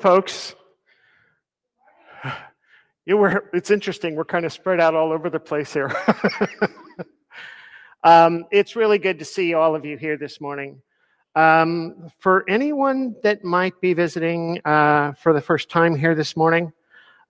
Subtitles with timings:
[0.00, 0.54] folks.
[3.06, 5.90] You were, it's interesting, we're kind of spread out all over the place here.
[8.04, 10.80] um, it's really good to see all of you here this morning.
[11.34, 16.72] Um, for anyone that might be visiting uh, for the first time here this morning,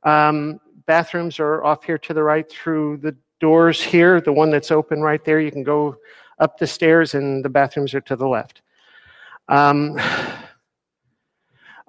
[0.02, 4.20] um, bathrooms are off here to the right through the doors here.
[4.20, 5.96] The one that's open right there, you can go
[6.40, 8.60] up the stairs, and the bathrooms are to the left.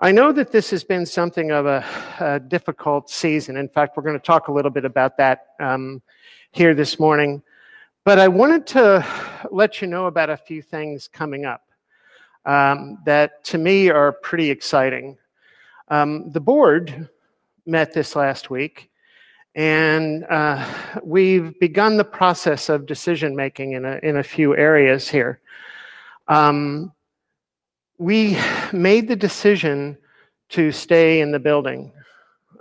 [0.03, 1.85] I know that this has been something of a,
[2.19, 3.55] a, difficult season.
[3.55, 6.01] In fact, we're going to talk a little bit about that um,
[6.51, 7.43] here this morning.
[8.03, 9.05] But I wanted to
[9.51, 11.67] let you know about a few things coming up
[12.45, 15.19] um, that to me are pretty exciting.
[15.89, 17.07] Um, the board
[17.67, 18.89] met this last week,
[19.53, 20.65] and uh,
[21.03, 25.41] we've begun the process of decision making in a, in a few areas here.
[26.27, 26.91] Um,
[28.01, 28.35] we
[28.73, 29.95] made the decision
[30.49, 31.91] to stay in the building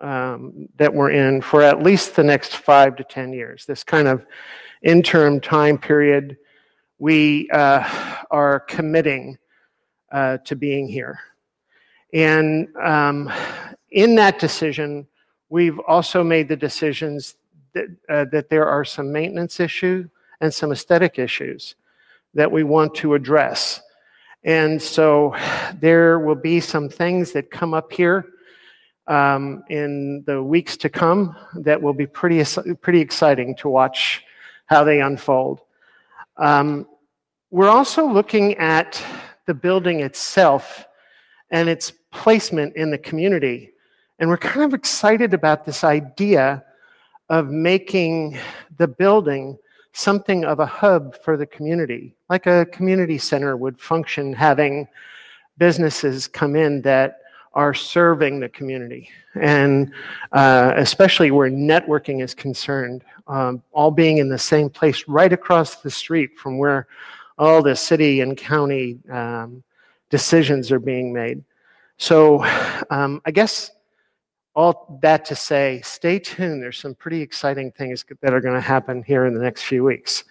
[0.03, 3.65] um, that we're in for at least the next five to 10 years.
[3.65, 4.27] This kind of
[4.83, 6.37] interim time period,
[6.99, 7.89] we uh,
[8.31, 9.39] are committing
[10.13, 11.19] uh, to being here.
[12.13, 13.33] And um,
[13.93, 15.07] in that decision,
[15.49, 17.37] we've also made the decisions
[17.73, 20.07] that, uh, that there are some maintenance issues
[20.43, 21.77] and some aesthetic issues
[22.35, 23.81] that we want to address.
[24.45, 25.35] And so
[25.75, 28.27] there will be some things that come up here
[29.07, 32.43] um, in the weeks to come that will be pretty,
[32.81, 34.25] pretty exciting to watch
[34.67, 35.61] how they unfold.
[36.37, 36.87] Um,
[37.51, 39.03] we're also looking at
[39.47, 40.87] the building itself
[41.51, 43.73] and its placement in the community.
[44.19, 46.65] And we're kind of excited about this idea
[47.29, 48.39] of making
[48.79, 49.59] the building
[49.93, 54.87] something of a hub for the community, like a community center would function, having
[55.59, 57.19] businesses come in that
[57.55, 59.93] are serving the community, and
[60.33, 65.77] uh, especially where networking is concerned, um, all being in the same place right across
[65.77, 66.87] the street from where
[67.39, 69.63] all the city and county um,
[70.11, 71.43] decisions are being made.
[71.97, 72.45] So
[72.91, 73.73] um, I guess
[74.61, 76.63] all that to say, stay tuned.
[76.63, 79.83] There's some pretty exciting things that are going to happen here in the next few
[79.83, 80.25] weeks.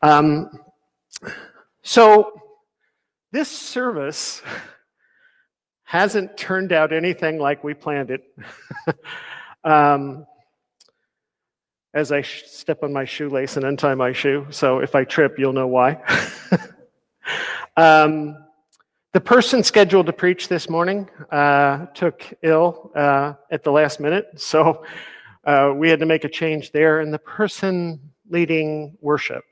[0.00, 0.60] Um,
[1.82, 2.40] so,
[3.32, 4.40] this service
[5.82, 8.22] hasn't turned out anything like we planned it.
[9.64, 10.26] um,
[11.92, 15.52] as I step on my shoelace and untie my shoe, so if I trip, you'll
[15.52, 16.00] know why.
[17.76, 18.43] um,
[19.14, 24.26] the person scheduled to preach this morning uh, took ill uh, at the last minute,
[24.34, 24.84] so
[25.44, 26.98] uh, we had to make a change there.
[26.98, 29.44] And the person leading worship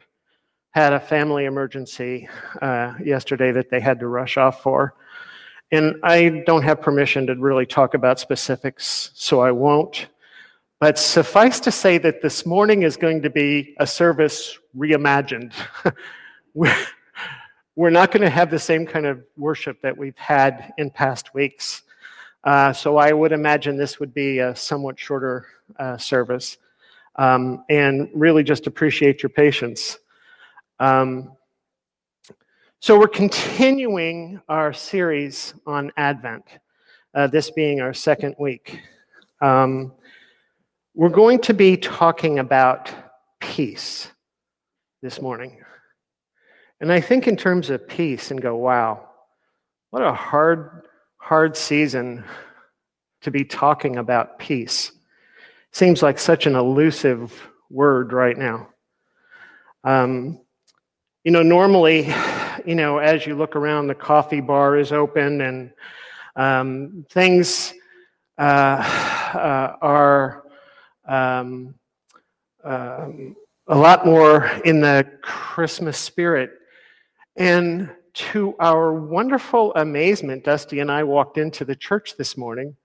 [0.72, 2.28] had a family emergency
[2.60, 4.94] uh, yesterday that they had to rush off for.
[5.70, 10.08] And I don't have permission to really talk about specifics, so I won't.
[10.80, 15.52] But suffice to say that this morning is going to be a service reimagined.
[17.74, 21.34] we're not going to have the same kind of worship that we've had in past
[21.34, 21.82] weeks.
[22.44, 25.46] Uh, so I would imagine this would be a somewhat shorter
[25.78, 26.58] uh, service.
[27.16, 29.98] Um, and really just appreciate your patience.
[30.80, 31.32] Um,
[32.80, 36.44] so we're continuing our series on Advent,
[37.14, 38.80] uh, this being our second week.
[39.40, 39.92] Um,
[40.94, 42.90] we're going to be talking about
[43.40, 44.08] peace
[45.02, 45.62] this morning.
[46.82, 49.09] And I think in terms of peace and go, wow,
[49.91, 52.25] what a hard, hard season
[53.20, 54.91] to be talking about peace.
[55.70, 58.66] Seems like such an elusive word right now.
[59.84, 60.41] Um,
[61.22, 62.12] you know, normally,
[62.66, 65.70] you know, as you look around, the coffee bar is open and
[66.34, 67.75] um, things
[68.38, 68.43] uh,
[69.34, 70.43] uh, are
[71.06, 71.76] um,
[72.64, 73.37] um
[73.69, 76.50] a lot more in the Christmas spirit
[77.37, 82.76] and to our wonderful amazement, Dusty and I walked into the church this morning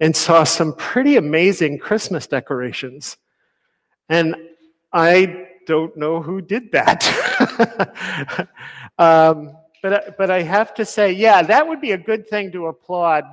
[0.00, 3.16] and saw some pretty amazing Christmas decorations.
[4.08, 4.34] And
[4.92, 8.48] I don't know who did that.
[8.98, 12.66] um, but, but I have to say, yeah, that would be a good thing to
[12.66, 13.24] applaud.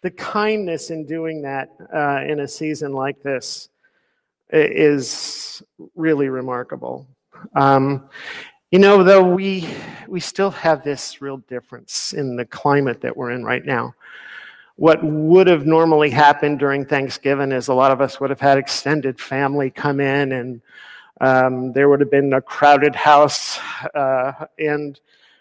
[0.00, 3.68] The kindness in doing that uh, in a season like this
[4.50, 5.62] is
[5.94, 7.06] really remarkable.
[7.54, 8.08] Um,
[8.70, 9.68] you know, though we
[10.06, 13.94] we still have this real difference in the climate that we're in right now.
[14.76, 18.58] What would have normally happened during Thanksgiving is a lot of us would have had
[18.58, 20.60] extended family come in, and
[21.20, 23.58] um, there would have been a crowded house.
[23.94, 25.00] Uh, and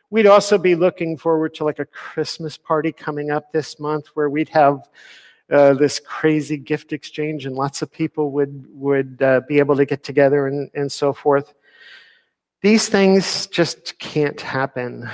[0.09, 4.29] we'd also be looking forward to like a Christmas party coming up this month where
[4.29, 4.89] we'd have
[5.51, 9.85] uh, this crazy gift exchange and lots of people would, would uh, be able to
[9.85, 11.53] get together and, and so forth.
[12.61, 15.09] These things just can't happen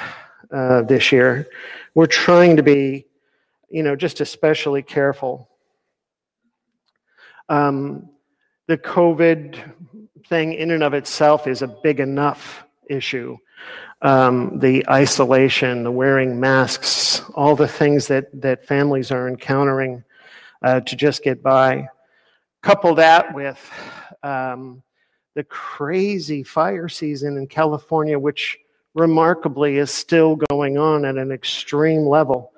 [0.51, 1.47] uh, this year.
[1.93, 3.05] We're trying to be,
[3.69, 5.49] you know, just especially careful.
[7.49, 8.09] Um,
[8.67, 9.73] the COVID
[10.27, 13.37] thing in and of itself is a big enough issue.
[14.01, 20.03] Um, the isolation, the wearing masks, all the things that, that families are encountering
[20.63, 21.87] uh, to just get by.
[22.61, 23.59] Couple that with
[24.23, 24.81] um,
[25.35, 28.57] the crazy fire season in California, which
[28.93, 32.53] remarkably is still going on at an extreme level.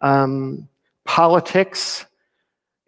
[0.00, 0.68] Um,
[1.04, 2.06] politics.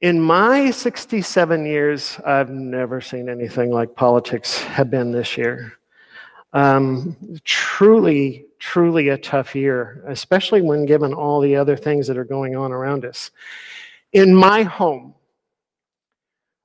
[0.02, 5.74] In my 67 years, I've never seen anything like politics have been this year.
[6.52, 12.24] Um, truly, truly a tough year, especially when given all the other things that are
[12.24, 13.30] going on around us.
[14.12, 15.14] In my home,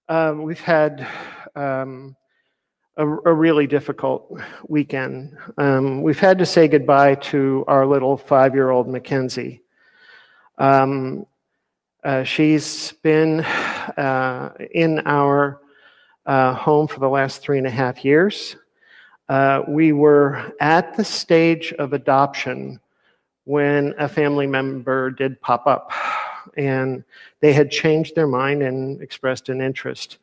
[0.08, 1.08] um, we've had
[1.56, 2.16] um,
[2.96, 4.32] a, a, really difficult
[4.68, 5.36] weekend.
[5.58, 9.64] Um, we've had to say goodbye to our little five year old Mackenzie.
[10.60, 11.26] Um,
[12.04, 15.62] uh, she's been uh, in our
[16.28, 18.56] uh, home for the last three and a half years.
[19.30, 22.80] Uh, we were at the stage of adoption
[23.46, 25.92] when a family member did pop up
[26.58, 27.04] and
[27.40, 30.18] they had changed their mind and expressed an interest.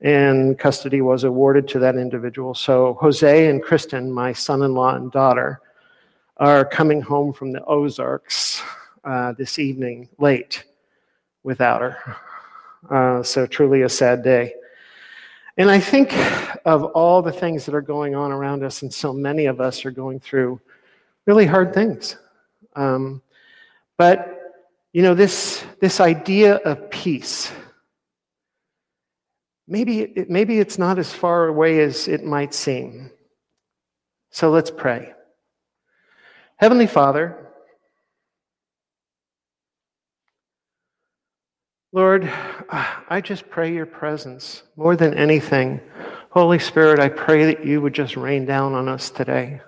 [0.00, 2.54] And custody was awarded to that individual.
[2.54, 5.60] So Jose and Kristen, my son in law and daughter,
[6.38, 8.62] are coming home from the Ozarks
[9.04, 10.64] uh, this evening late
[11.44, 12.16] without her.
[12.90, 14.54] Uh, so truly a sad day.
[15.56, 16.12] And I think
[16.64, 19.84] of all the things that are going on around us, and so many of us
[19.84, 20.60] are going through
[21.26, 22.16] really hard things.
[22.74, 23.22] Um,
[23.98, 24.41] but
[24.92, 27.50] you know, this, this idea of peace,
[29.66, 33.10] maybe, maybe it's not as far away as it might seem.
[34.30, 35.12] So let's pray.
[36.56, 37.38] Heavenly Father,
[41.94, 42.30] Lord,
[42.70, 45.80] I just pray your presence more than anything.
[46.30, 49.60] Holy Spirit, I pray that you would just rain down on us today.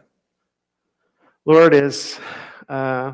[1.45, 2.19] Lord, as
[2.67, 3.13] uh,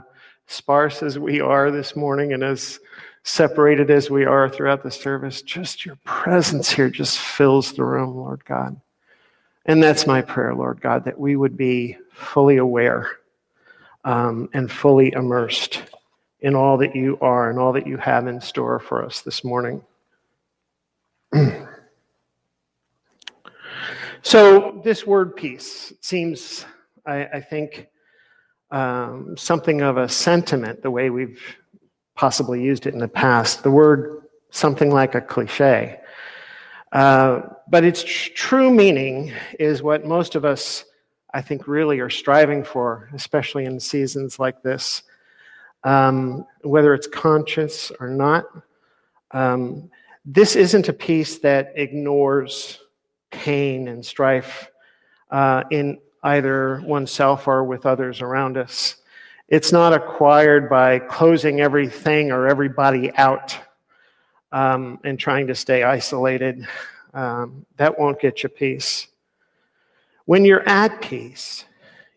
[0.50, 2.80] sparse as we are this morning and as
[3.22, 8.16] separated as we are throughout the service, just your presence here just fills the room,
[8.16, 8.80] Lord God.
[9.66, 13.10] And that's my prayer, Lord God, that we would be fully aware
[14.04, 15.82] um, and fully immersed
[16.40, 19.44] in all that you are and all that you have in store for us this
[19.44, 19.84] morning.
[24.22, 26.64] so, this word peace seems,
[27.06, 27.86] I, I think,
[28.70, 31.56] um, something of a sentiment the way we've
[32.14, 33.62] possibly used it in the past.
[33.62, 34.20] The word
[34.50, 36.00] something like a cliche.
[36.92, 40.84] Uh, but its tr- true meaning is what most of us,
[41.32, 45.02] I think, really are striving for, especially in seasons like this.
[45.84, 48.44] Um, whether it's conscious or not,
[49.30, 49.90] um,
[50.24, 52.78] this isn't a peace that ignores
[53.30, 54.70] pain and strife
[55.30, 58.96] uh, in either oneself or with others around us.
[59.48, 63.58] It's not acquired by closing everything or everybody out
[64.52, 66.66] um, and trying to stay isolated.
[67.14, 69.08] Um, that won't get you peace.
[70.26, 71.64] When you're at peace,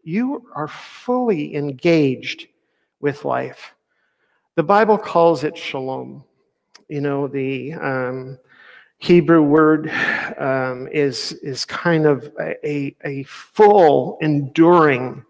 [0.04, 2.48] you are fully engaged
[3.00, 3.74] with life.
[4.56, 6.24] The Bible calls it shalom.
[6.90, 8.38] You know, the um,
[9.04, 9.92] Hebrew word
[10.38, 15.26] um, is, is kind of a, a full, enduring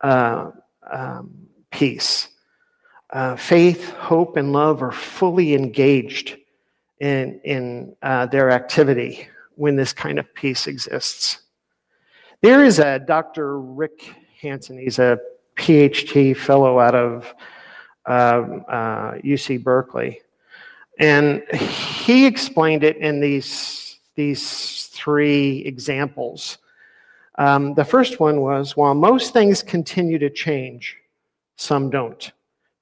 [0.00, 0.52] uh,
[0.88, 2.28] um, peace.
[3.12, 6.36] Uh, faith, hope, and love are fully engaged
[7.00, 9.26] in, in uh, their activity
[9.56, 11.40] when this kind of peace exists.
[12.42, 13.58] There is a Dr.
[13.58, 15.18] Rick Hanson, he's a
[15.56, 17.34] PhD fellow out of
[18.08, 20.20] UC um, uh, Berkeley.
[21.00, 26.58] And he explained it in these, these three examples.
[27.38, 30.98] Um, the first one was while most things continue to change,
[31.56, 32.30] some don't.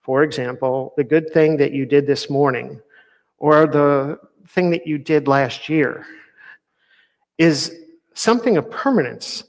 [0.00, 2.80] For example, the good thing that you did this morning
[3.38, 6.04] or the thing that you did last year
[7.36, 7.72] is
[8.14, 9.44] something of permanence.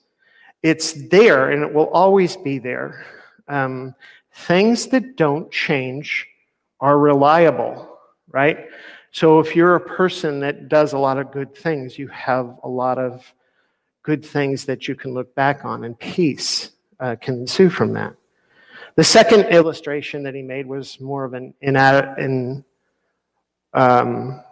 [0.62, 3.04] It's there and it will always be there.
[3.48, 3.96] Um,
[4.32, 6.28] things that don't change
[6.82, 7.89] are reliable
[8.32, 8.68] right?
[9.12, 12.70] So if you're a person that does a lot of good things, you have a
[12.70, 13.34] lot of
[14.04, 18.16] good things that you can look back on, and peace uh, can ensue from that.
[18.96, 22.66] The second illustration that he made was more of an in,
[23.74, 24.44] um,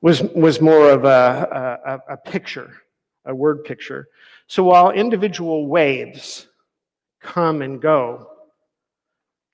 [0.00, 2.82] was was more of a, a, a picture,
[3.24, 4.08] a word picture.
[4.46, 6.48] So while individual waves
[7.20, 8.28] come and go,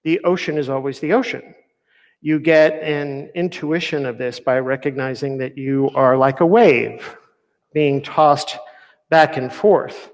[0.02, 1.54] the ocean is always the ocean.
[2.22, 7.16] You get an intuition of this by recognizing that you are like a wave
[7.72, 8.58] being tossed
[9.08, 10.10] back and forth.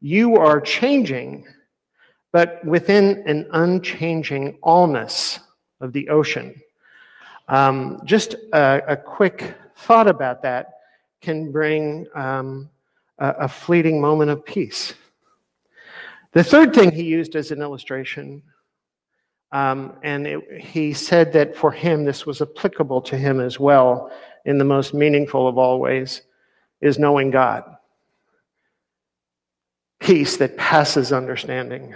[0.00, 1.46] You are changing,
[2.32, 5.40] but within an unchanging allness
[5.80, 6.54] of the ocean.
[7.48, 10.74] Um, just a, a, quick thought about that
[11.20, 12.70] can bring um,
[13.18, 14.94] a, a fleeting moment of peace.
[16.30, 18.42] The third thing he used as an illustration
[19.52, 24.10] um, and it, he said that for him, this was applicable to him as well
[24.44, 26.22] in the most meaningful of all ways,
[26.80, 27.64] is knowing God.
[29.98, 31.94] Peace that passes understanding.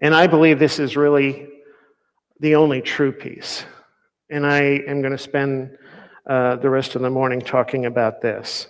[0.00, 1.48] And I believe this is really
[2.40, 3.64] the only true peace.
[4.30, 5.76] And I am going to spend
[6.26, 8.68] uh, the rest of the morning talking about this.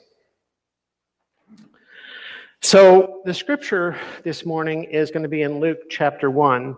[2.63, 6.77] So, the scripture this morning is going to be in Luke chapter 1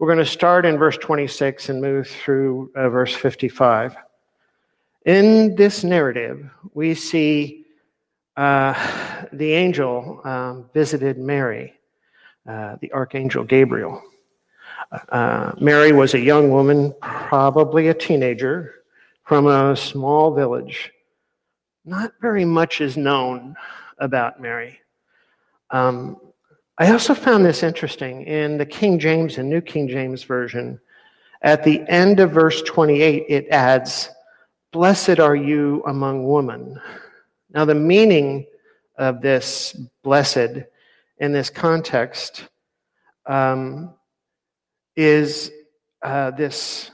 [0.00, 3.94] we're going to start in verse 26 and move through uh, verse 55.
[5.04, 7.66] In this narrative, we see
[8.34, 8.72] uh,
[9.30, 11.74] the angel um, visited Mary,
[12.48, 14.02] uh, the archangel Gabriel.
[15.10, 18.76] Uh, Mary was a young woman, probably a teenager,
[19.24, 20.92] from a small village.
[21.84, 23.54] Not very much is known
[23.98, 24.80] about Mary.
[25.68, 26.16] Um,
[26.80, 30.80] I also found this interesting in the King James and New King James Version.
[31.42, 34.08] At the end of verse 28, it adds,
[34.72, 36.80] Blessed are you among women.
[37.52, 38.46] Now, the meaning
[38.96, 40.64] of this blessed
[41.18, 42.48] in this context
[43.26, 43.92] um,
[44.96, 45.50] is
[46.00, 46.92] uh, this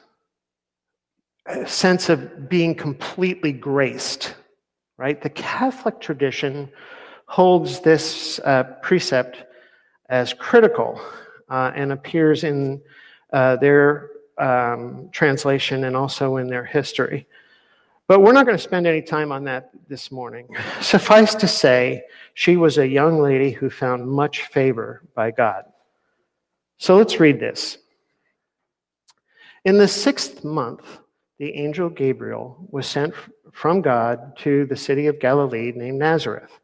[1.66, 4.35] sense of being completely graced,
[4.97, 5.23] right?
[5.23, 6.73] The Catholic tradition
[7.26, 9.45] holds this uh, precept
[10.09, 11.01] as critical
[11.49, 12.81] uh, and appears in
[13.33, 17.27] uh, their um, translation and also in their history.
[18.09, 20.49] But we're not going to spend any time on that this morning.
[20.81, 25.65] Suffice to say, she was a young lady who found much favor by God.
[26.79, 27.79] So let's read this.
[29.65, 30.99] In the sixth month,
[31.39, 33.13] the angel Gabriel was sent
[33.53, 36.61] from God to the city of Galilee named Nazareth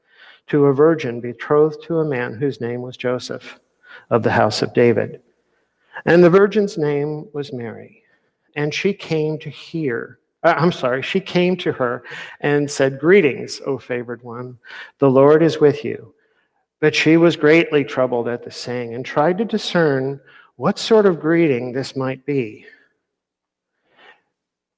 [0.49, 3.61] to a virgin betrothed to a man whose name was Joseph
[4.11, 5.23] of the house of David.
[6.05, 8.03] And the virgin's name was Mary.
[8.57, 12.05] And she came to hear, uh, I'm sorry, she came to her
[12.41, 14.59] and said, Greetings, O favored one,
[14.99, 16.15] the Lord is with you.
[16.81, 20.21] But she was greatly troubled at the saying and tried to discern
[20.57, 22.67] what sort of greeting this might be.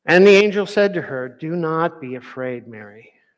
[0.06, 3.13] And the angel said to her, Do not be afraid, Mary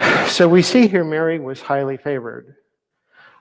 [0.30, 2.54] So we see here Mary was highly favored.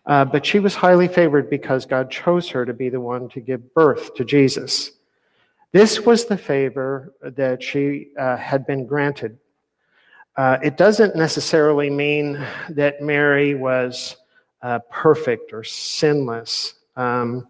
[0.05, 3.39] Uh, but she was highly favored because God chose her to be the one to
[3.39, 4.91] give birth to Jesus.
[5.71, 9.37] This was the favor that she uh, had been granted.
[10.35, 14.17] Uh, it doesn't necessarily mean that Mary was
[14.63, 17.47] uh, perfect or sinless um,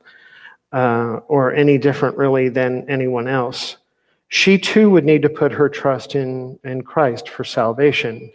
[0.74, 3.78] uh, or any different, really, than anyone else.
[4.28, 8.32] She too would need to put her trust in, in Christ for salvation.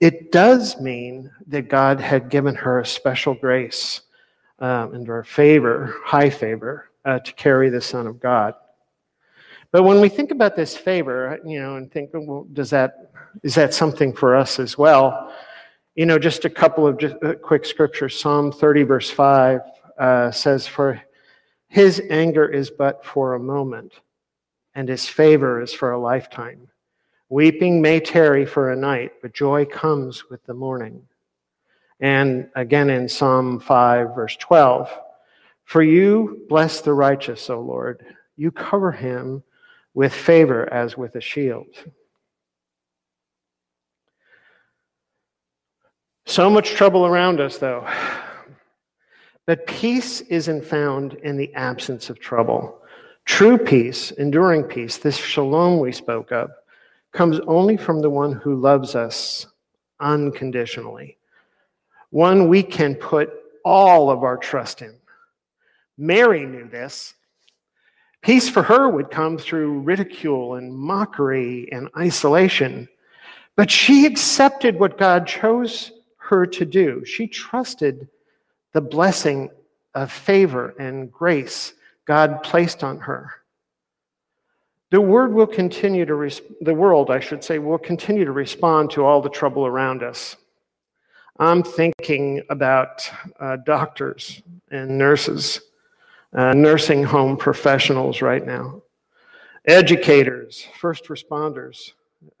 [0.00, 4.02] It does mean that God had given her a special grace
[4.58, 8.54] um, and her favor, high favor, uh, to carry the Son of God.
[9.72, 13.10] But when we think about this favor, you know, and think, well, does that
[13.42, 15.32] is that something for us as well?
[15.94, 18.18] You know, just a couple of just, uh, quick scriptures.
[18.18, 19.60] Psalm 30, verse 5
[19.98, 21.00] uh, says, For
[21.68, 23.92] his anger is but for a moment,
[24.74, 26.68] and his favor is for a lifetime.
[27.28, 31.02] Weeping may tarry for a night, but joy comes with the morning.
[32.00, 34.90] And again in Psalm 5, verse 12
[35.64, 38.04] For you bless the righteous, O Lord.
[38.36, 39.42] You cover him
[39.94, 41.66] with favor as with a shield.
[46.26, 47.86] So much trouble around us, though.
[49.46, 52.80] But peace isn't found in the absence of trouble.
[53.26, 56.50] True peace, enduring peace, this shalom we spoke of,
[57.14, 59.46] comes only from the one who loves us
[60.00, 61.16] unconditionally,
[62.10, 63.30] one we can put
[63.64, 64.94] all of our trust in.
[65.96, 67.14] Mary knew this.
[68.20, 72.88] Peace for her would come through ridicule and mockery and isolation.
[73.56, 77.04] But she accepted what God chose her to do.
[77.04, 78.08] She trusted
[78.72, 79.50] the blessing
[79.94, 81.74] of favor and grace
[82.06, 83.30] God placed on her.
[84.94, 88.92] The word will continue to res- the world, I should say, will continue to respond
[88.92, 90.36] to all the trouble around us.
[91.40, 93.10] I'm thinking about
[93.40, 95.62] uh, doctors and nurses,
[96.32, 98.82] uh, nursing home professionals right now,
[99.64, 101.90] educators, first responders,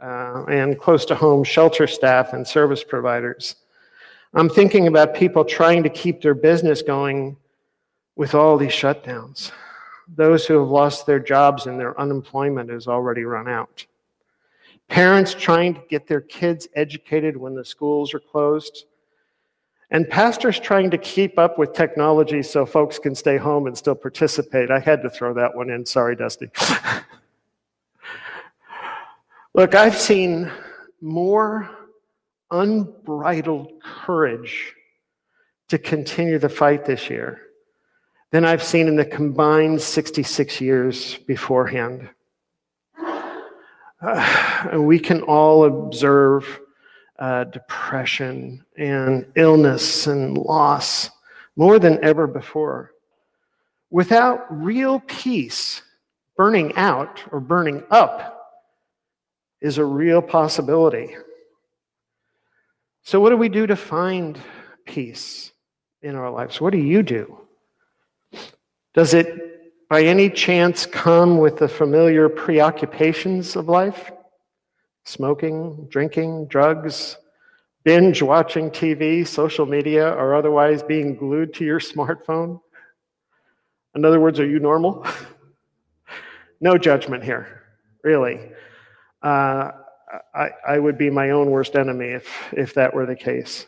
[0.00, 3.56] uh, and close to home shelter staff and service providers.
[4.32, 7.36] I'm thinking about people trying to keep their business going
[8.14, 9.50] with all these shutdowns.
[10.08, 13.86] Those who have lost their jobs and their unemployment has already run out.
[14.88, 18.84] Parents trying to get their kids educated when the schools are closed.
[19.90, 23.94] And pastors trying to keep up with technology so folks can stay home and still
[23.94, 24.70] participate.
[24.70, 25.86] I had to throw that one in.
[25.86, 26.50] Sorry, Dusty.
[29.54, 30.50] Look, I've seen
[31.00, 31.70] more
[32.50, 34.74] unbridled courage
[35.68, 37.43] to continue the fight this year
[38.34, 42.10] than I've seen in the combined 66 years beforehand.
[44.02, 46.60] Uh, we can all observe
[47.20, 51.10] uh, depression and illness and loss
[51.54, 52.90] more than ever before.
[53.90, 55.82] Without real peace,
[56.36, 58.48] burning out or burning up
[59.60, 61.14] is a real possibility.
[63.04, 64.40] So, what do we do to find
[64.86, 65.52] peace
[66.02, 66.60] in our lives?
[66.60, 67.43] What do you do?
[68.94, 74.10] Does it, by any chance, come with the familiar preoccupations of life?
[75.04, 77.18] Smoking, drinking, drugs,
[77.84, 82.60] binge watching TV, social media, or otherwise being glued to your smartphone?
[83.94, 85.06] In other words, are you normal?
[86.60, 87.62] no judgment here,
[88.02, 88.40] really
[89.24, 89.72] uh,
[90.34, 93.66] I, I would be my own worst enemy if, if that were the case.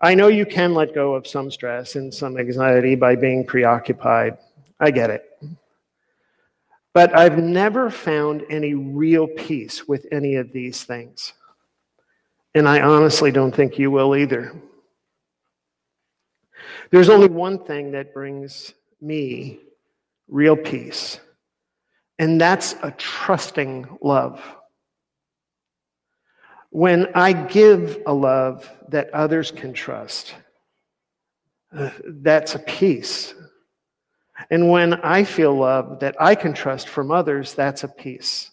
[0.00, 4.38] I know you can let go of some stress and some anxiety by being preoccupied.
[4.80, 5.24] I get it.
[6.94, 11.34] But I've never found any real peace with any of these things.
[12.54, 14.54] And I honestly don't think you will either.
[16.90, 19.60] There's only one thing that brings me
[20.28, 21.20] real peace,
[22.18, 24.42] and that's a trusting love.
[26.70, 30.34] When I give a love that others can trust,
[31.76, 33.34] uh, that's a peace.
[34.50, 38.50] And when I feel love that I can trust from others, that's a peace.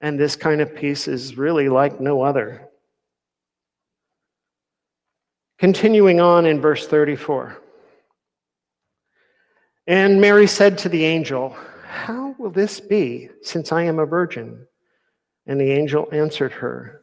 [0.00, 2.68] And this kind of peace is really like no other.
[5.58, 7.60] Continuing on in verse 34.
[9.88, 14.66] And Mary said to the angel, How will this be, since I am a virgin?
[15.46, 17.02] And the angel answered her,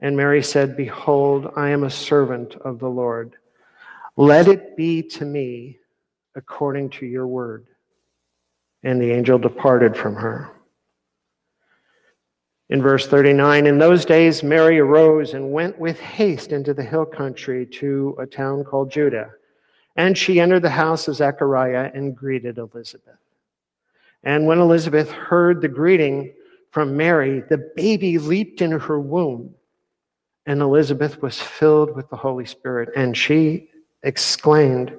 [0.00, 3.34] And Mary said, Behold, I am a servant of the Lord.
[4.16, 5.78] Let it be to me
[6.34, 7.66] according to your word.
[8.82, 10.50] And the angel departed from her.
[12.70, 17.06] In verse 39, in those days Mary arose and went with haste into the hill
[17.06, 19.30] country to a town called Judah.
[19.96, 23.18] And she entered the house of Zechariah and greeted Elizabeth.
[24.22, 26.34] And when Elizabeth heard the greeting
[26.70, 29.54] from Mary, the baby leaped in her womb.
[30.48, 33.68] And Elizabeth was filled with the Holy Spirit, and she
[34.02, 34.96] exclaimed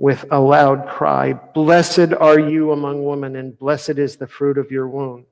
[0.00, 4.72] with a loud cry, Blessed are you among women, and blessed is the fruit of
[4.72, 5.24] your womb.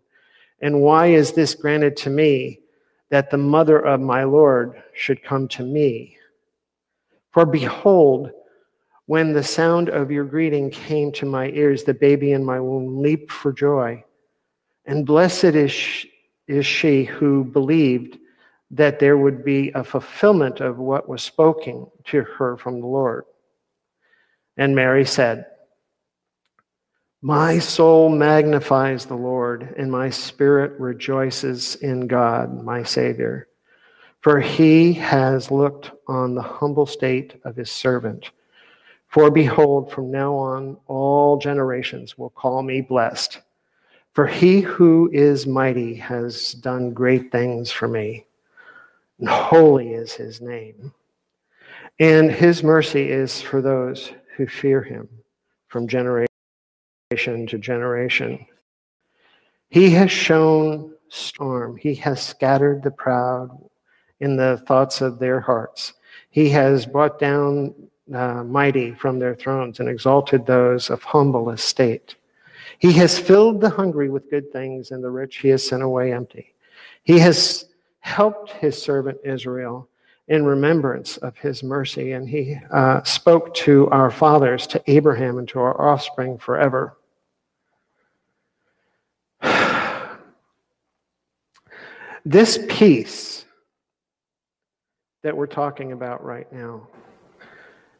[0.61, 2.61] And why is this granted to me,
[3.11, 6.17] that the mother of my Lord should come to me?
[7.33, 8.31] For behold,
[9.07, 13.03] when the sound of your greeting came to my ears, the baby in my womb
[13.03, 14.05] leaped for joy.
[14.85, 16.13] And blessed is she,
[16.47, 18.19] is she who believed
[18.71, 23.25] that there would be a fulfillment of what was spoken to her from the Lord.
[24.57, 25.47] And Mary said,
[27.23, 33.49] My soul magnifies the Lord, and my spirit rejoices in God, my Savior.
[34.21, 38.31] For he has looked on the humble state of his servant.
[39.09, 43.41] For behold, from now on, all generations will call me blessed.
[44.15, 48.27] For he who is mighty has done great things for me,
[49.25, 50.93] holy is his name.
[51.99, 55.09] And his mercy is for those who fear him
[55.69, 56.29] from generation
[57.11, 58.47] to generation.
[59.71, 61.77] He has shown storm.
[61.77, 63.51] He has scattered the proud
[64.21, 65.95] in the thoughts of their hearts.
[66.31, 67.75] He has brought down
[68.15, 72.17] uh, mighty from their thrones and exalted those of humble estate.
[72.79, 76.13] He has filled the hungry with good things, and the rich he has sent away
[76.13, 76.55] empty.
[77.03, 77.67] He has
[78.07, 79.89] helped his servant Israel
[80.29, 82.13] in remembrance of his mercy.
[82.13, 86.97] And he uh, spoke to our fathers, to Abraham, and to our offspring forever.
[92.25, 93.45] this peace
[95.25, 96.87] that we're talking about right now,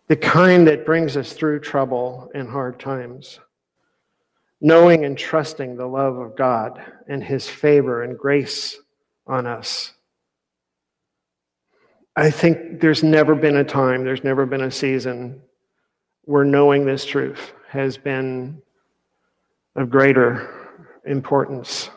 [0.07, 3.41] the kind that brings us through trouble and hard times,
[4.61, 8.77] knowing and trusting the love of God and his favor and grace
[9.27, 9.93] on us
[12.19, 15.43] I think there's never been a time, there's never been a season
[16.23, 18.63] where knowing this truth has been
[19.75, 21.91] of greater importance.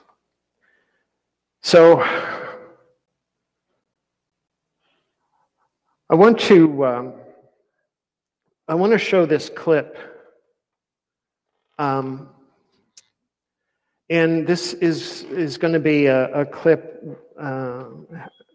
[1.61, 2.01] So,
[6.09, 7.13] I want to um,
[8.67, 9.97] I want to show this clip,
[11.77, 12.29] um,
[14.09, 17.03] and this is is going to be a, a clip
[17.39, 17.85] uh,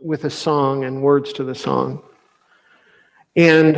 [0.04, 2.02] with a song and words to the song.
[3.36, 3.76] And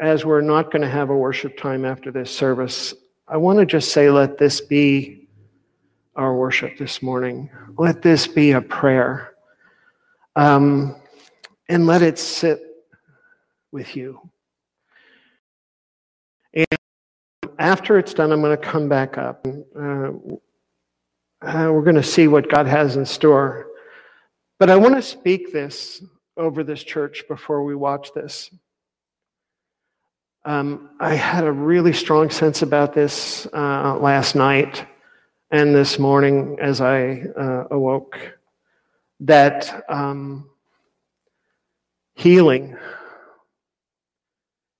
[0.00, 2.94] as we're not going to have a worship time after this service,
[3.26, 5.28] I want to just say, let this be
[6.14, 7.50] our worship this morning.
[7.76, 9.34] Let this be a prayer.
[10.36, 10.94] Um,
[11.68, 12.60] and let it sit
[13.72, 14.20] with you.
[16.54, 16.66] And
[17.58, 19.44] after it's done, I'm going to come back up.
[19.46, 20.12] Uh,
[21.42, 23.71] uh, we're going to see what God has in store.
[24.62, 26.04] But I want to speak this
[26.36, 28.48] over this church before we watch this.
[30.44, 34.86] Um, I had a really strong sense about this uh, last night
[35.50, 38.38] and this morning as I uh, awoke
[39.18, 40.48] that um,
[42.14, 42.76] healing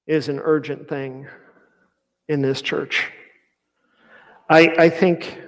[0.06, 1.26] is an urgent thing
[2.28, 3.10] in this church.
[4.48, 5.42] I, I think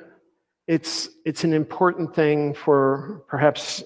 [0.66, 3.85] it's, it's an important thing for perhaps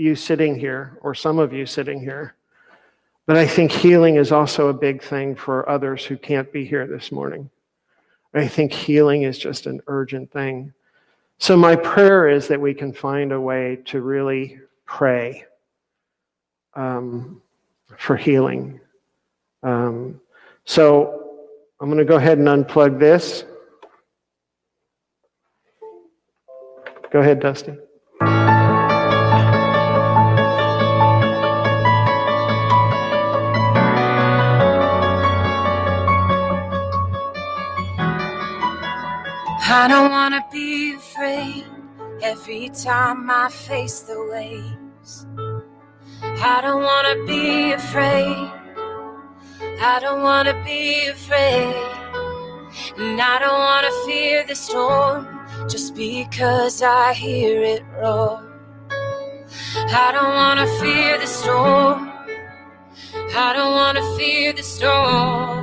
[0.00, 2.34] you sitting here, or some of you sitting here.
[3.26, 6.86] But I think healing is also a big thing for others who can't be here
[6.86, 7.50] this morning.
[8.34, 10.72] I think healing is just an urgent thing.
[11.38, 15.44] So, my prayer is that we can find a way to really pray
[16.74, 17.40] um,
[17.96, 18.80] for healing.
[19.62, 20.20] Um,
[20.64, 21.38] so,
[21.80, 23.44] I'm going to go ahead and unplug this.
[27.10, 27.76] Go ahead, Dusty.
[39.72, 41.64] I don't wanna be afraid
[42.22, 45.26] every time I face the waves.
[46.24, 48.50] I don't wanna be afraid.
[49.80, 51.72] I don't wanna be afraid.
[52.98, 55.28] And I don't wanna fear the storm
[55.68, 58.42] just because I hear it roar.
[60.02, 62.10] I don't wanna fear the storm.
[63.36, 65.59] I don't wanna fear the storm.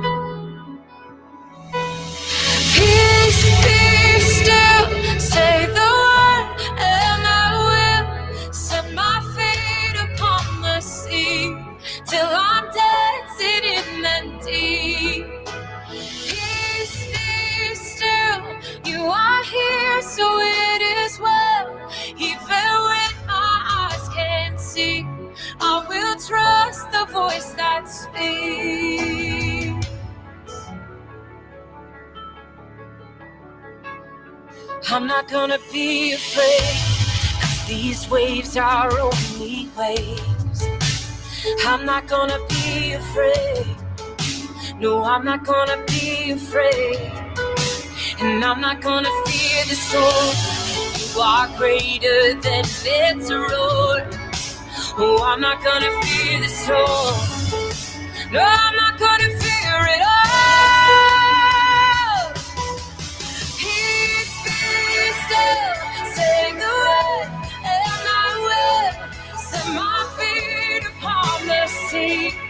[34.98, 40.66] I'm not gonna be afraid, cause these waves are only waves.
[41.64, 43.76] I'm not gonna be afraid,
[44.80, 46.96] no, I'm not gonna be afraid,
[48.18, 50.34] and I'm not gonna fear the storm.
[51.14, 54.02] You are greater than its roar.
[54.98, 58.32] Oh, I'm not gonna fear the storm.
[58.32, 59.37] No, I'm not gonna
[71.88, 72.47] see.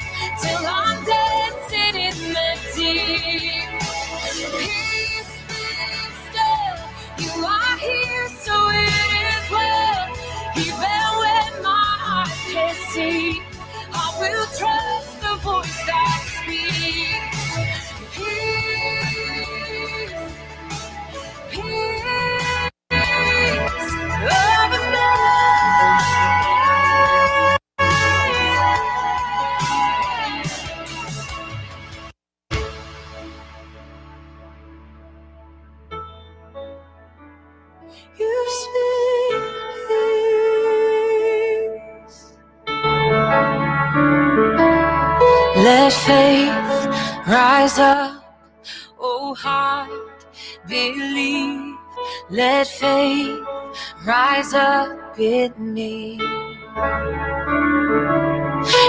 [55.20, 56.18] In me.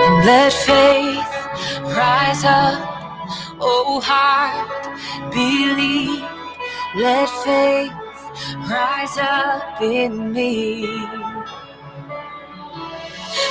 [0.05, 1.29] And let faith
[1.95, 2.79] rise up,
[3.59, 4.69] oh heart,
[5.31, 6.23] believe.
[6.95, 7.91] Let faith
[8.69, 10.85] rise up in me.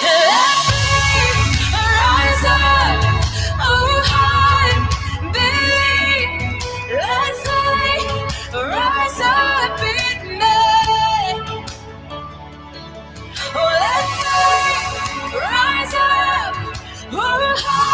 [0.02, 2.98] Let faith rise up,
[3.60, 4.57] oh heart,
[17.10, 17.84] oh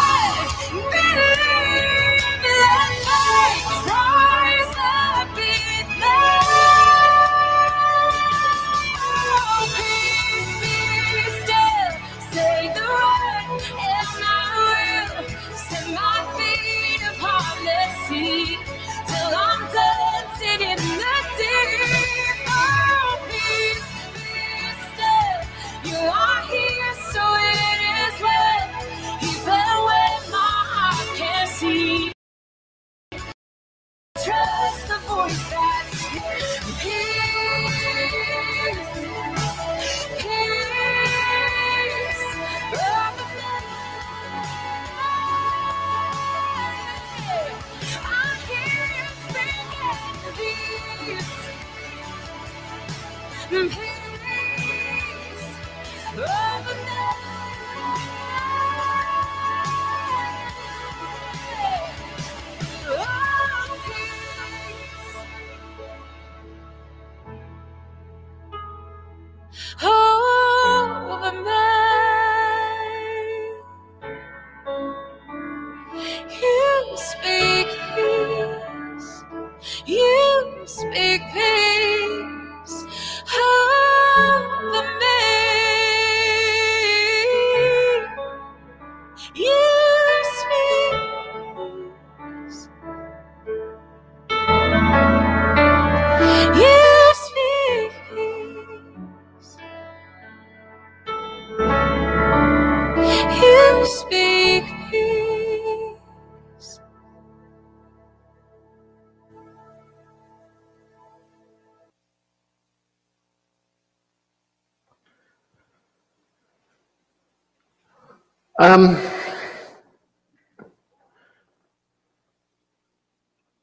[118.74, 119.00] Um,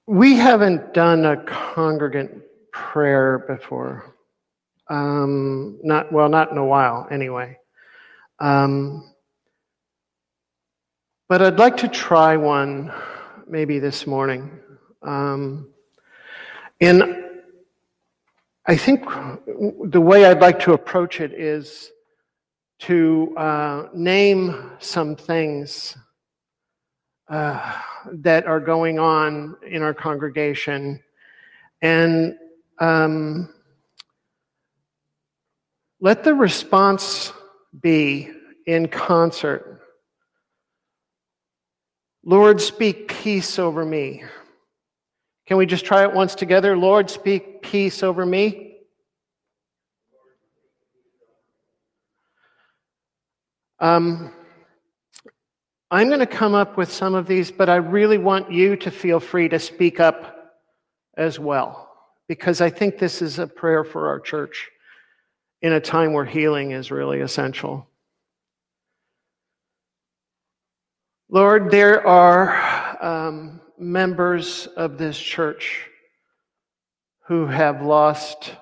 [0.08, 4.15] we haven't done a congregant prayer before.
[4.89, 7.58] Um, not well, not in a while, anyway.
[8.39, 9.13] Um,
[11.28, 12.93] but I'd like to try one
[13.45, 14.62] maybe this morning.
[15.02, 15.74] Um,
[16.80, 17.04] and
[18.65, 19.04] I think
[19.84, 21.91] the way I'd like to approach it is
[22.82, 25.96] to uh, name some things
[27.30, 27.80] uh,
[28.12, 31.00] that are going on in our congregation
[31.84, 32.36] and
[32.80, 33.54] um,
[36.00, 37.32] let the response
[37.82, 38.32] be
[38.65, 39.82] in concert.
[42.24, 44.24] Lord, speak peace over me.
[45.46, 46.76] Can we just try it once together?
[46.76, 48.71] Lord, speak peace over me.
[53.82, 54.32] Um,
[55.89, 58.91] I'm going to come up with some of these, but I really want you to
[58.91, 60.54] feel free to speak up
[61.17, 61.89] as well,
[62.28, 64.70] because I think this is a prayer for our church
[65.63, 67.88] in a time where healing is really essential.
[71.28, 75.88] Lord, there are um, members of this church
[77.26, 78.54] who have lost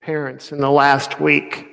[0.00, 1.66] parents in the last week.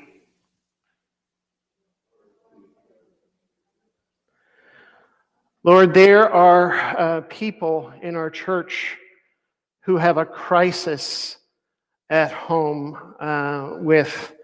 [5.66, 8.98] Lord, there are uh, people in our church
[9.86, 11.38] who have a crisis
[12.08, 14.36] at home uh, with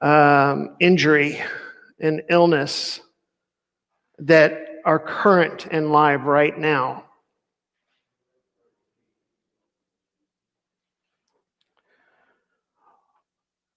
[0.00, 1.42] um, injury
[1.98, 3.00] and illness
[4.18, 7.06] that are current and live right now.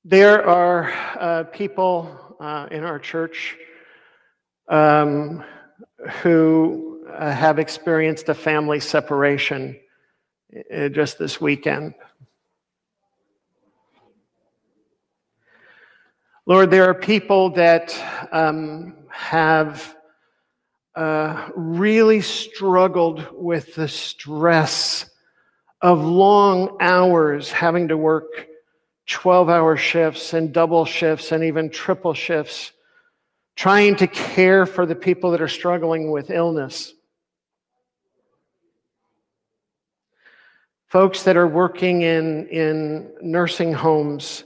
[0.04, 3.58] There are uh, people uh, in our church
[4.68, 5.44] um,
[6.22, 9.80] who uh, have experienced a family separation
[10.74, 11.94] uh, just this weekend.
[16.46, 18.00] Lord, there are people that
[18.32, 19.96] um, have
[20.96, 25.10] uh, really struggled with the stress
[25.82, 28.48] of long hours having to work
[29.08, 32.72] 12 hour shifts and double shifts and even triple shifts,
[33.56, 36.94] trying to care for the people that are struggling with illness.
[40.88, 44.44] Folks that are working in, in nursing homes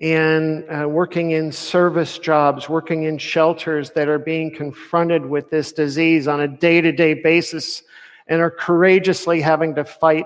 [0.00, 5.72] and uh, working in service jobs, working in shelters that are being confronted with this
[5.72, 7.82] disease on a day to day basis
[8.26, 10.24] and are courageously having to fight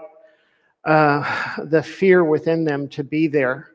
[0.85, 3.73] uh, the fear within them to be there.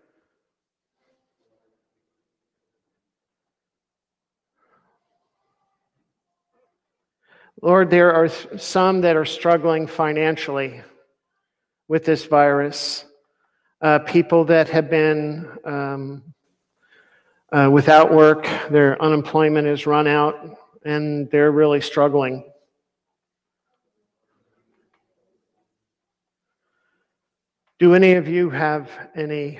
[7.61, 10.81] Lord, there are some that are struggling financially
[11.89, 13.03] with this virus.
[13.81, 16.23] Uh, people that have been um,
[17.51, 22.49] uh, without work, their unemployment is run out, and they're really struggling.
[27.77, 29.59] Do any of you have any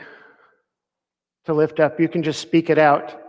[1.45, 1.99] to lift up?
[1.99, 3.28] You can just speak it out.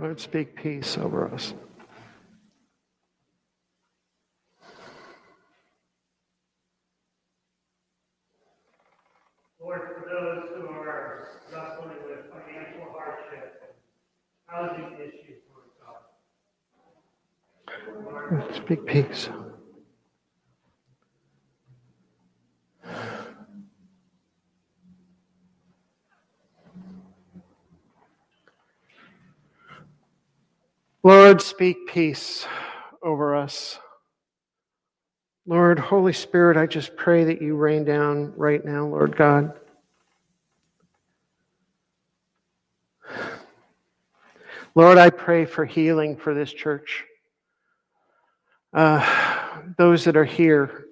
[0.00, 1.54] Lord, speak peace over us.
[9.60, 13.74] Lord, for those who are wrestling with financial hardship,
[14.46, 16.02] housing issues, Lord God.
[18.40, 19.28] Lord, speak peace.
[31.04, 32.44] Lord, speak peace
[33.00, 33.78] over us.
[35.46, 39.52] Lord, Holy Spirit, I just pray that you rain down right now, Lord God.
[44.74, 47.04] Lord, I pray for healing for this church.
[48.74, 50.86] Uh, those that are here,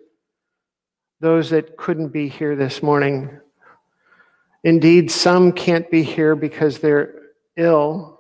[1.19, 3.40] those that couldn't be here this morning.
[4.62, 7.23] Indeed, some can't be here because they're
[7.57, 8.15] ill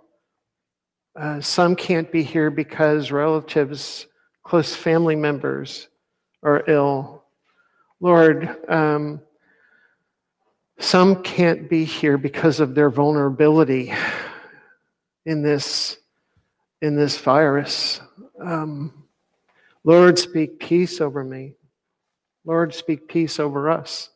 [1.16, 4.06] uh, some can't be here because relatives,
[4.42, 5.88] close family members
[6.42, 7.24] are ill.
[8.00, 9.22] Lord, um,
[10.78, 13.94] some can't be here because of their vulnerability
[15.24, 15.96] in this,
[16.82, 18.00] in this virus.
[18.38, 19.04] Um,
[19.84, 21.54] Lord, speak peace over me.
[22.44, 24.10] Lord, speak peace over us.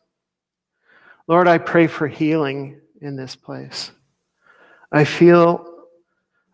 [1.27, 3.89] Lord, I pray for healing in this place.
[4.91, 5.80] I feel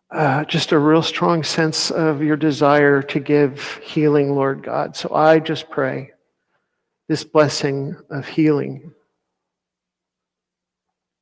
[0.09, 4.95] uh, just a real strong sense of your desire to give healing, Lord God.
[4.95, 6.11] So I just pray
[7.07, 8.93] this blessing of healing.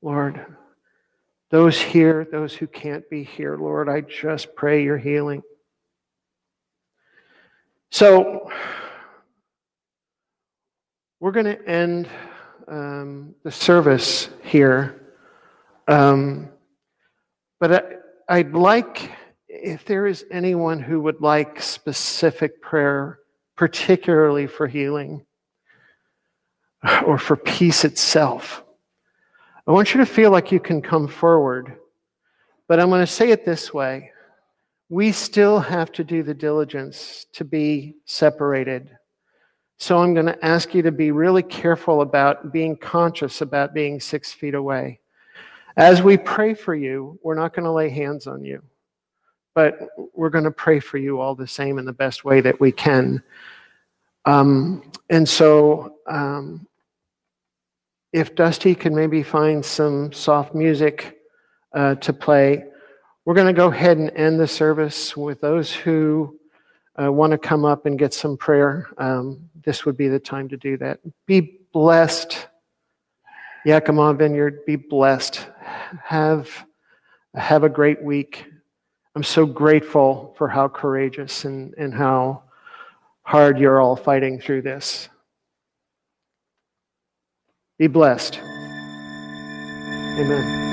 [0.02, 0.46] Lord,
[1.50, 5.42] those here, those who can't be here, Lord, I just pray your healing.
[7.92, 8.52] So,
[11.20, 12.10] we're going to end
[12.68, 15.02] um, the service here.
[15.88, 16.50] Um,
[17.60, 17.84] but I,
[18.28, 19.12] I'd like,
[19.48, 23.20] if there is anyone who would like specific prayer,
[23.56, 25.26] particularly for healing
[27.06, 28.64] or for peace itself,
[29.68, 31.78] I want you to feel like you can come forward.
[32.68, 34.12] But I'm going to say it this way
[34.90, 38.90] we still have to do the diligence to be separated.
[39.78, 44.00] So I'm going to ask you to be really careful about being conscious about being
[44.00, 45.00] six feet away.
[45.78, 48.62] As we pray for you, we're not going to lay hands on you.
[49.56, 49.80] but
[50.14, 52.72] we're going to pray for you all the same in the best way that we
[52.72, 53.24] can.
[54.26, 56.68] Um, and so, um,
[58.12, 61.20] if Dusty can maybe find some soft music
[61.74, 62.66] uh, to play,
[63.24, 66.38] we're going to go ahead and end the service with those who
[67.02, 68.88] uh, want to come up and get some prayer.
[68.98, 71.00] Um, this would be the time to do that.
[71.26, 72.48] Be blessed.
[73.66, 75.48] Yakima Vineyard, be blessed.
[76.04, 76.50] Have,
[77.34, 78.46] have a great week.
[79.16, 82.44] I'm so grateful for how courageous and, and how
[83.24, 85.10] hard you're all fighting through this.
[87.78, 88.40] Be blessed.
[90.18, 90.66] Amen.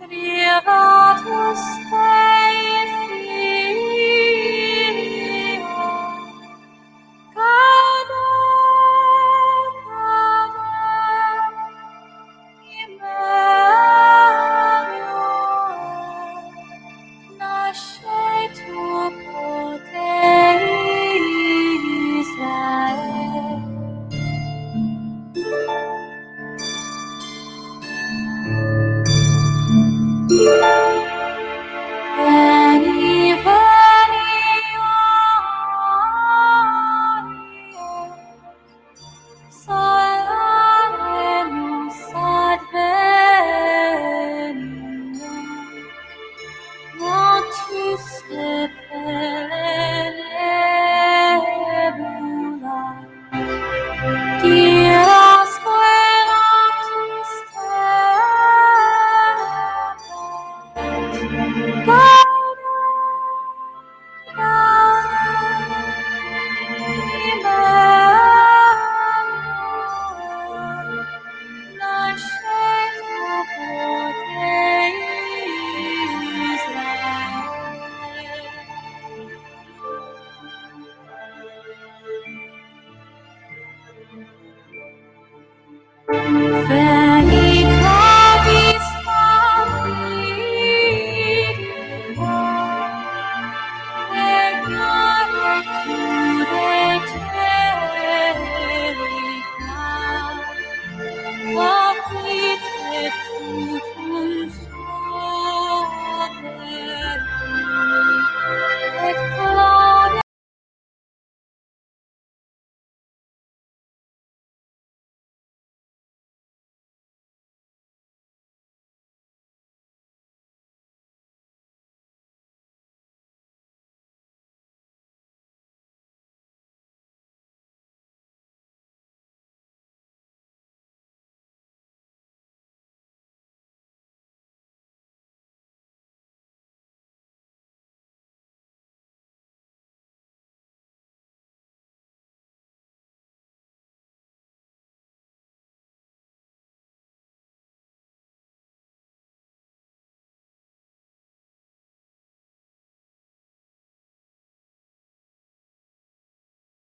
[0.00, 1.62] privatus